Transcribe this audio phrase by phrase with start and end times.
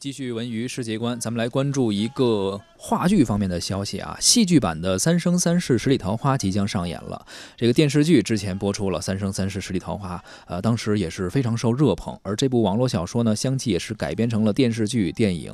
[0.00, 4.16] 继续文娱世界观，咱们来关注一个话剧方面的消息啊。
[4.20, 7.26] 戏剧版的《三生三世十里桃花》即将上演了。
[7.56, 10.16] 这个电视剧之前播出了《三生三世十里桃花》，
[10.46, 12.18] 呃，当时也是非常受热捧。
[12.22, 15.52] 而这部网络小说呢，相继也是改编成了电视剧、电影。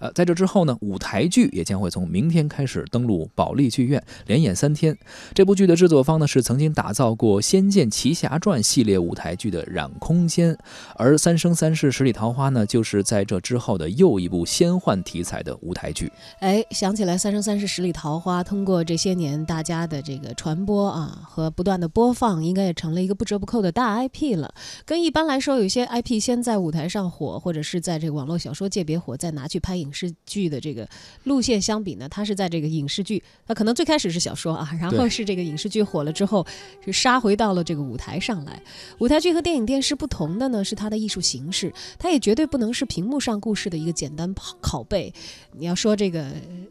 [0.00, 4.94] 呃，在这之后呢，舞台剧也将会从明天开始登陆保利剧院，连演三天。
[5.32, 10.58] 这部剧的制作方呢，是曾经打造过《仙剑奇侠传》系列舞台剧的染空间，
[10.96, 13.84] 而《三生三世十里桃花》呢，就是在这之后的。
[13.94, 24.52] 又一部仙幻题材的舞台剧，哎，想起来《三生三世十里桃花》，通过这些年大家的这个传播啊和不断的播放，应该也成了一个不折不扣的大 IP 了。
[24.84, 30.88] 跟一般来说，有些 IP 先在舞台上火，或者是在这个网络小说界别火，再拿去拍影视剧的这个
[31.22, 36.44] 路线相比呢，它是在这个影视剧，它可能最开始是小说啊， 然后是这个影视剧火了之后，
[36.84, 38.60] 是杀回到了这个舞台上来。
[38.98, 43.84] 舞台剧和电影电视不同的呢，是它的艺术形式，它也绝对不能是屏幕上故事的。
[43.84, 45.12] 一个简单拷拷贝，
[45.52, 46.24] 你要说这个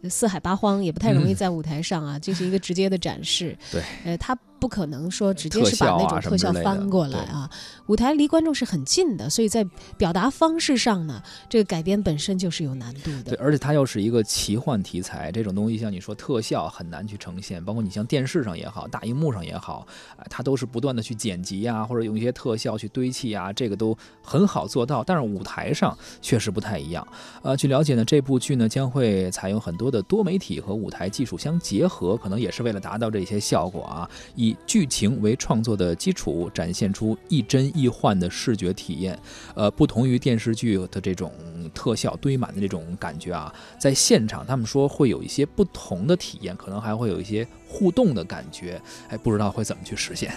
[0.09, 3.57] 四海八荒也不太容易在舞台上啊，进行一个直接的展示。
[3.71, 4.37] 对，呃，他。
[4.63, 7.49] 不可能说直接是把那种特效翻过来啊！
[7.87, 9.61] 舞台离观众是很近的，所以在
[9.97, 13.35] 表达方式上呢，这个改编本身就是有难度的。
[13.35, 25.03] 对，而且它又是一个奇幻题材，这种东西像你说特效很难去呈现，包括你像电视上也好，大荧幕上也好，啊，它都是不断的去剪辑啊，或者用一些特效去堆砌啊，这个都很好做到。
[25.03, 27.05] 但是舞台上确实不太一样。
[27.41, 34.52] 呃，据了解呢，这部剧呢将会采用很多的多媒体和舞台技术相结合，可能也是为了达到这些效果啊，以。
[34.65, 39.17] 剧情为创作的基础，展现出亦真亦幻的视觉体验。
[39.55, 41.31] 呃，不同于电视剧的这种
[41.73, 48.81] 特效堆满的这种感觉啊，在现场他们说会有一些不同的体验，可能还会有一些互动的感觉。
[49.09, 50.33] 哎，不知道会怎么去实现。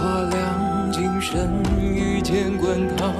[0.00, 3.12] 花凉，今生遇见滚烫，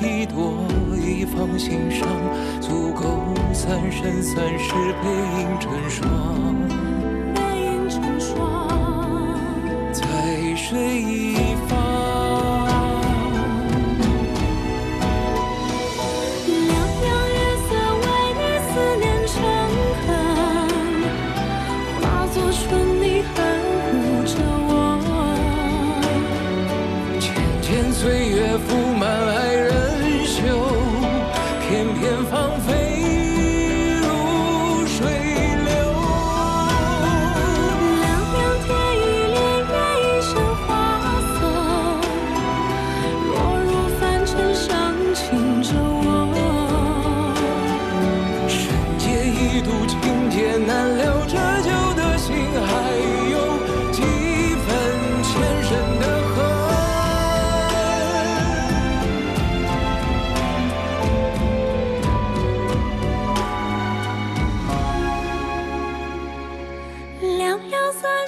[0.00, 0.54] 一朵
[0.94, 2.06] 一放心上，
[2.60, 4.72] 足够三生三世
[5.02, 5.10] 背
[5.40, 6.54] 影成双，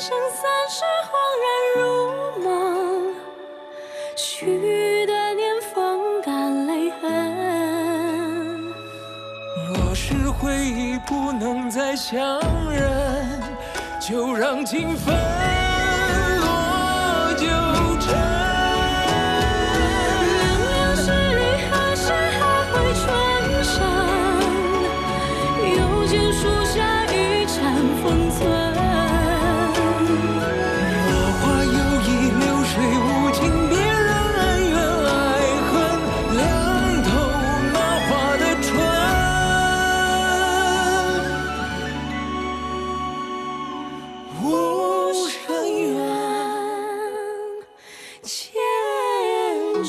[0.00, 1.12] 生三世恍
[1.44, 3.14] 然如梦，
[4.16, 8.72] 许的年风干泪痕。
[9.68, 12.40] 若是回忆不能再相
[12.72, 13.38] 认，
[14.00, 15.49] 就让情分。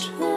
[0.01, 0.30] strange.